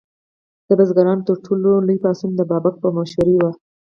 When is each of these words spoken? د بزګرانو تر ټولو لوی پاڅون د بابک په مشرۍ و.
د 0.67 0.69
بزګرانو 0.79 1.25
تر 1.27 1.37
ټولو 1.45 1.69
لوی 1.87 1.97
پاڅون 2.03 2.31
د 2.37 2.41
بابک 2.51 2.75
په 2.83 2.89
مشرۍ 2.97 3.35
و. 3.37 3.41